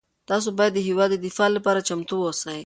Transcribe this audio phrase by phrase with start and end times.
[0.29, 2.59] تاسو باید د هېواد د دفاع لپاره چمتو اوسئ.